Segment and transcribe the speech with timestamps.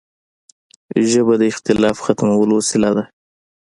[1.09, 3.03] ژبه د اختلاف ختمولو وسیله ده